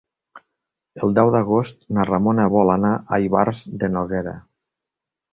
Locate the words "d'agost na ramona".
1.35-2.45